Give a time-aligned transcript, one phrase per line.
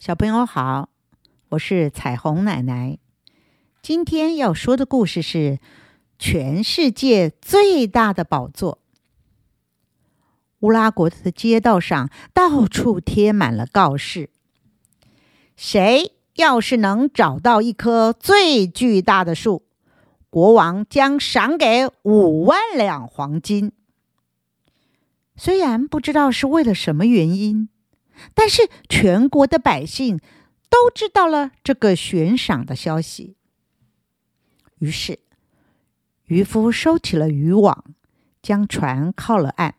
[0.00, 0.88] 小朋友好，
[1.50, 2.96] 我是彩虹奶奶。
[3.82, 5.58] 今天要说的故事是
[6.18, 8.78] 全世界最大的宝座。
[10.60, 14.30] 乌拉国的街道上到处贴满了告示：
[15.54, 19.64] 谁要是能找到一棵最巨大的树，
[20.30, 23.72] 国王将赏给五万两黄金。
[25.36, 27.68] 虽然不知道是为了什么原因。
[28.34, 30.18] 但是全国的百姓
[30.68, 33.36] 都知道了这个悬赏的消息，
[34.78, 35.18] 于是
[36.26, 37.84] 渔夫收起了渔网，
[38.40, 39.72] 将船靠了岸；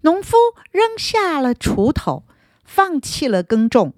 [0.00, 0.36] 农夫
[0.70, 2.24] 扔下了锄头，
[2.64, 3.92] 放弃了耕种；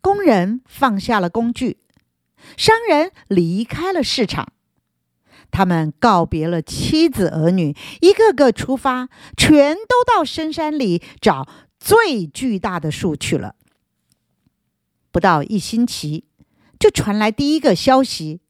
[0.00, 1.78] 工人放下了工具；
[2.56, 4.52] 商人离开了市场。
[5.50, 11.48] 他们告别了妻子儿女，一个个出发，全都到深山里找。
[11.78, 13.54] 最巨大的树去了。
[15.10, 16.24] 不到一星期，
[16.78, 18.40] 就传来第一个消息：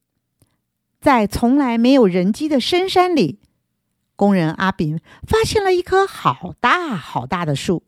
[1.00, 3.38] 在从来没有人迹的深山里，
[4.16, 7.84] 工人阿炳发现了一棵好大好大的树，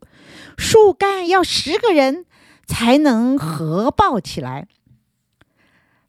[0.57, 2.25] 树干要十个人
[2.65, 4.67] 才能合抱起来。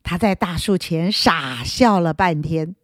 [0.05, 2.77] 他在大树前傻笑了半天，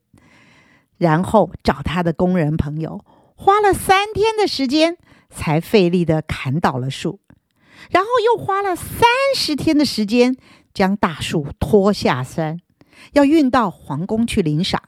[0.97, 3.05] 然后找他的工人朋友，
[3.37, 4.99] 花了三天的时间。
[5.29, 7.21] 才费力的砍倒了树，
[7.91, 10.37] 然后又花了三十天的时间
[10.73, 12.61] 将大树拖下山，
[13.13, 14.83] 要运到皇宫去领赏。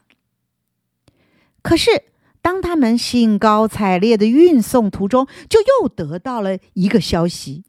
[1.61, 2.05] 可是，
[2.41, 7.63] 当他们兴高采烈的运送途中，就又得到了一个消息：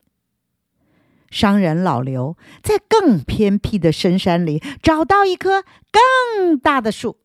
[1.30, 7.18] 商人老刘在更偏僻的深山里找到一棵更大的树，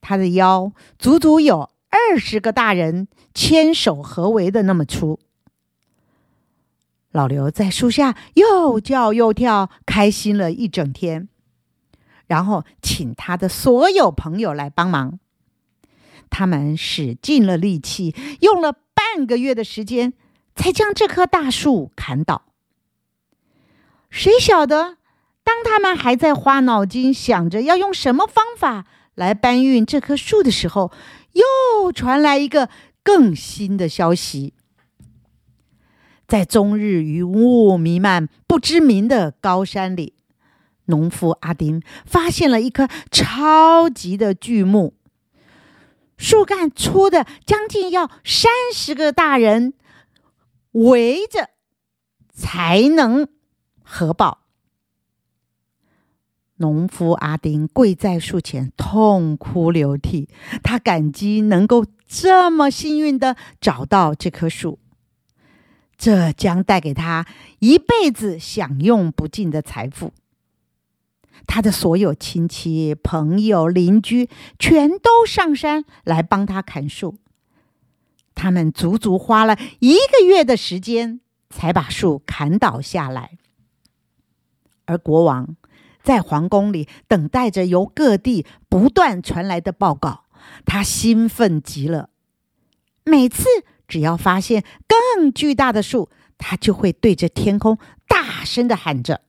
[0.00, 1.70] 他的腰足足有。
[2.10, 5.18] 二十个大人牵手合围的那么粗，
[7.10, 11.28] 老刘在树下又叫又跳，开心了一整天。
[12.26, 15.18] 然后请他的所有朋友来帮忙，
[16.28, 20.12] 他们使尽了力气，用了半个月的时间，
[20.54, 22.42] 才将这棵大树砍倒。
[24.10, 24.96] 谁晓得，
[25.44, 30.90] 当他们还在花脑筋想着要用什么方法来搬运这棵树的时候，
[31.36, 32.70] 又传来一个
[33.02, 34.54] 更新的消息，
[36.26, 40.14] 在终日云雾弥漫、不知名的高山里，
[40.86, 44.94] 农夫阿丁发现了一棵超级的巨木，
[46.16, 49.74] 树干粗的将近要三十个大人
[50.72, 51.50] 围着
[52.32, 53.28] 才能
[53.82, 54.45] 合抱。
[56.56, 60.28] 农夫阿丁跪在树前，痛哭流涕。
[60.62, 64.78] 他感激能够这么幸运的找到这棵树，
[65.96, 67.26] 这将带给他
[67.58, 70.12] 一辈子享用不尽的财富。
[71.46, 74.28] 他的所有亲戚、朋友、邻居
[74.58, 77.18] 全都上山来帮他砍树，
[78.34, 83.38] 他们足足花了一个月的时间才把树砍倒下来，
[84.86, 85.54] 而国王。
[86.06, 90.26] 在皇宫里等待着由各地不断传来的报告，
[90.64, 92.10] 他兴奋极了。
[93.02, 93.44] 每次
[93.88, 96.08] 只要发现更巨大的树，
[96.38, 99.22] 他就会对着天空大声的喊着：“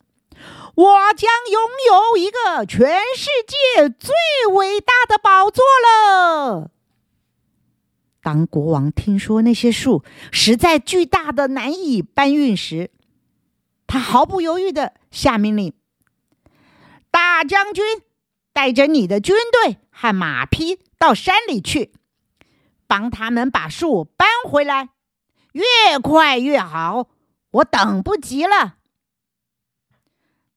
[0.76, 4.14] 我将拥有一个全世界最
[4.54, 6.70] 伟大的宝座了！”
[8.22, 12.92] 当国王听说那些树实在巨大的难以搬运时，
[13.88, 15.74] 他毫不犹豫的下命令。
[17.38, 17.86] 大将军，
[18.52, 21.94] 带着你的军队和马匹到山里去，
[22.88, 24.90] 帮他们把树搬回来，
[25.52, 27.10] 越快越好。
[27.52, 28.78] 我等不及了。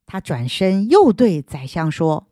[0.07, 2.31] 他转身又对宰相说：“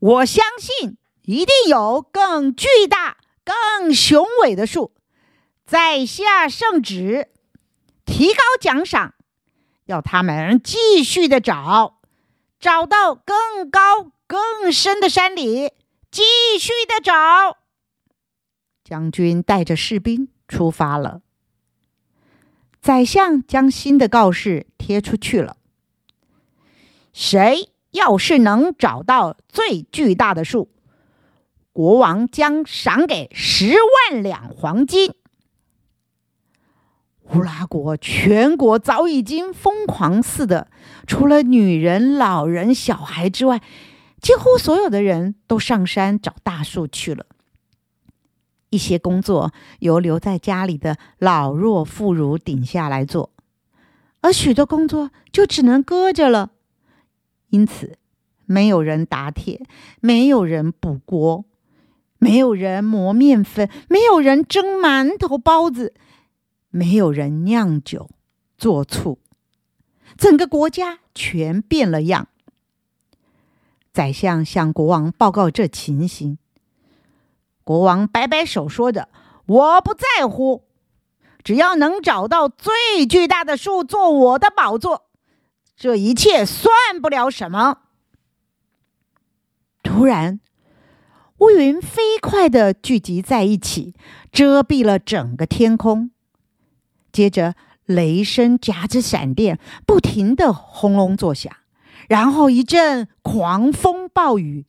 [0.00, 4.92] 我相信一定有更巨大、更雄伟的树。
[5.64, 7.28] 在下圣旨，
[8.04, 9.14] 提高奖赏，
[9.84, 11.92] 要他们继续的找。”
[12.58, 15.72] 找到更高更深的山里，
[16.10, 16.22] 继
[16.58, 17.58] 续的找。
[18.82, 21.20] 将军带着士兵出发了。
[22.80, 25.56] 宰相将新的告示贴出去了。
[27.12, 30.70] 谁要是能找到最巨大的树，
[31.72, 33.74] 国王将赏给十
[34.10, 35.14] 万两黄金。
[37.34, 40.68] 乌拉国全国早已经疯狂似的，
[41.06, 43.60] 除了女人、老人、小孩之外，
[44.20, 47.26] 几乎所有的人都上山找大树去了。
[48.70, 53.30] 一些工作由留在家里的老弱妇孺顶下来做，
[54.20, 56.50] 而许多工作就只能搁着了。
[57.50, 57.96] 因此，
[58.44, 59.62] 没有人打铁，
[60.00, 61.44] 没有人补锅，
[62.18, 65.94] 没有人磨面粉，没有人蒸馒头、包子，
[66.76, 68.10] 没有人酿酒、
[68.58, 69.18] 做醋，
[70.18, 72.28] 整个国家全变了样。
[73.94, 76.36] 宰相向国王报告这情形，
[77.64, 79.08] 国王摆摆手，说着
[79.46, 80.64] ：“我不在乎，
[81.42, 85.06] 只要能找到最巨大的树做我的宝座，
[85.74, 87.78] 这一切算不了什么。”
[89.82, 90.40] 突然，
[91.38, 93.94] 乌云飞快的聚集在一起，
[94.30, 96.10] 遮蔽了整个天空。
[97.16, 97.54] 接着，
[97.86, 101.50] 雷声夹着闪电，不停的轰隆作响。
[102.08, 104.66] 然后一阵狂风暴雨，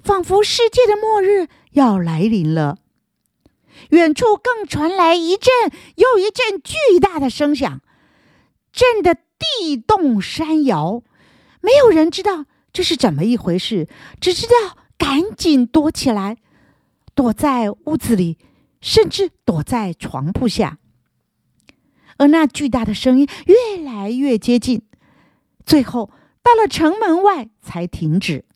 [0.00, 2.78] 仿佛世界的末日要来临了。
[3.90, 5.52] 远处更传来一阵
[5.96, 7.80] 又一阵巨大的声响，
[8.72, 11.02] 震得地动山摇。
[11.60, 13.88] 没有人知道这是怎么一回事，
[14.20, 16.36] 只知道赶紧躲起来，
[17.16, 18.38] 躲在屋子里，
[18.80, 20.78] 甚至躲在床铺下。
[22.18, 24.82] 而那巨大的声音越来越接近，
[25.64, 26.10] 最后。
[26.40, 28.46] 到了城门外才停止。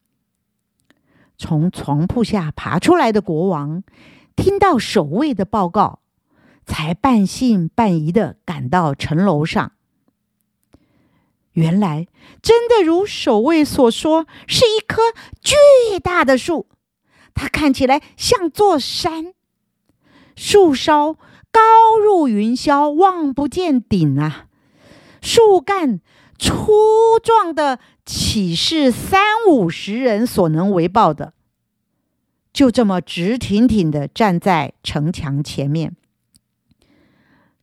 [1.36, 3.82] 从床铺下爬出来的国王，
[4.34, 6.00] 听到守卫的报告，
[6.64, 9.72] 才半信半疑的赶到城楼上。
[11.52, 12.06] 原来，
[12.40, 15.02] 真的如守卫所说，是一棵
[15.42, 16.68] 巨大的树，
[17.34, 19.34] 它看起来像座山，
[20.34, 21.18] 树梢
[21.52, 24.46] 高入云霄，望不见顶啊！
[25.20, 26.00] 树干。
[26.38, 31.34] 粗壮的，岂是三五十人所能为报的？
[32.52, 35.94] 就这么直挺挺的站在城墙前面。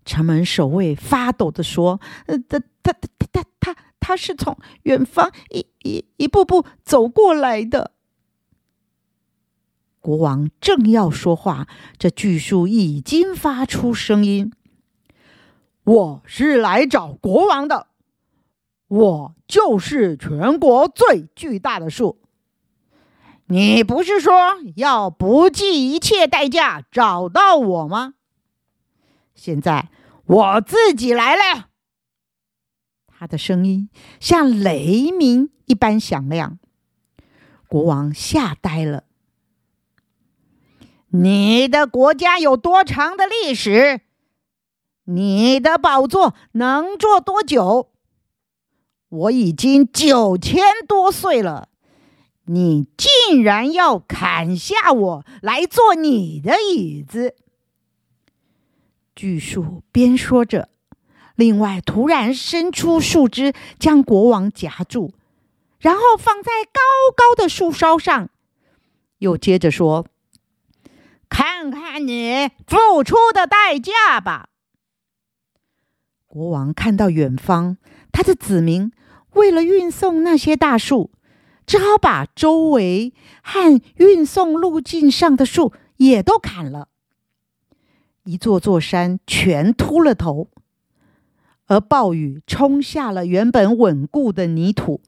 [0.06, 7.92] 城门守卫发抖的说：“呃，他他他他他他是从远方一一一步步走过来的。”
[10.02, 11.68] 国王正要说话，
[11.98, 14.54] 这巨树已经发出声音
[15.84, 17.88] ：“我是来找国王的。”
[18.88, 22.18] 我就是全国最巨大的树。
[23.46, 24.32] 你不是说
[24.76, 28.16] 要不计一切代价找到我吗？
[29.36, 29.90] 现在
[30.26, 31.68] 我自己来了。
[33.08, 36.58] 他的声音像雷鸣一般响亮，
[37.68, 39.04] 国王吓呆了。
[41.12, 44.02] 你的国家有多长的历史？
[45.06, 47.90] 你的宝座能坐多久？
[49.10, 51.70] 我已经九千多岁了，
[52.46, 57.36] 你竟然要砍下我来做你的椅子？
[59.16, 60.70] 巨树边说着，
[61.36, 65.12] 另外突然伸出树枝将国王夹住，
[65.80, 66.80] 然后放在高
[67.16, 68.30] 高的树梢上，
[69.18, 70.06] 又接着说
[71.60, 74.48] ：“看看你付出的代价吧。”
[76.26, 77.76] 国王看到远方，
[78.14, 78.94] 他的子民。
[79.34, 81.12] 为了运送那些大树，
[81.68, 83.14] 只好把周围
[83.44, 86.88] 和运送路径上的树也都砍了，
[88.24, 90.48] 一座座山全秃了头。
[91.68, 95.02] 而暴雨冲下了原本稳固的泥土，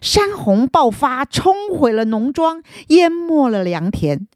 [0.00, 4.28] 山洪爆发，冲毁了农庄，淹没了良田，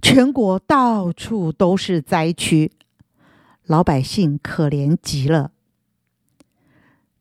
[0.00, 2.72] 全国到处都是灾区，
[3.64, 5.52] 老百姓可怜极了。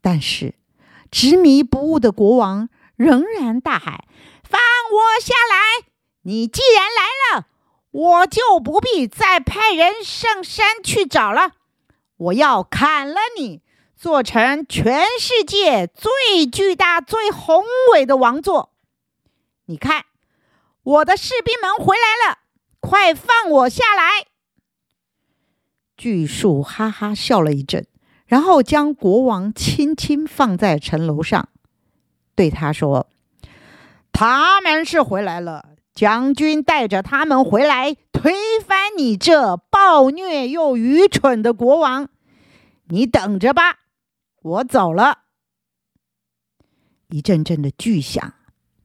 [0.01, 0.55] 但是。
[1.11, 4.05] 执迷不悟的国王仍然大喊
[4.47, 5.87] ：“放我下来！
[6.21, 7.47] 你既然来了，
[7.89, 11.53] 我就不必再派人上山去找了。
[12.17, 13.63] 我要砍了你，
[13.95, 18.71] 做成全世界最巨大、最宏伟的王座。
[19.65, 20.05] 你看，
[20.83, 22.38] 我的士兵们回来了，
[22.79, 24.27] 快放我下来！”
[25.97, 27.87] 巨树哈哈笑了一阵。
[28.25, 31.49] 然后将国王轻轻放在城楼上，
[32.35, 33.09] 对他说
[34.13, 42.07] ：“他们是回来了，将军带着他们回来，推翻你这暴虐又愚蠢的国王。
[42.89, 43.79] 你等着吧，
[44.43, 45.21] 我走了。”
[47.09, 48.35] 一阵阵的巨响，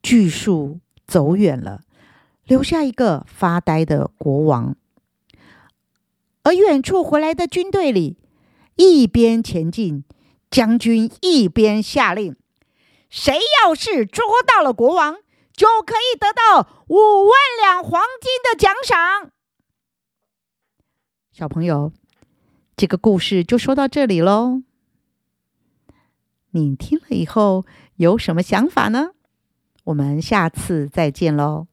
[0.03, 1.83] 巨树走远了，
[2.47, 4.77] 留下一个发呆的国王。
[6.43, 8.19] 而远处回来的军队里。
[8.77, 10.03] 一边前进，
[10.51, 12.35] 将军一边下令
[13.09, 15.15] ：“谁要是捉到了国王，
[15.53, 16.97] 就可以得到五
[17.27, 17.33] 万
[17.63, 19.31] 两黄金的奖赏。”
[21.31, 21.93] 小朋友，
[22.77, 24.65] 这个故事就说到这里喽。
[26.51, 29.13] 你听了以后有什么想法呢？
[29.85, 31.69] 我们下次再见喽。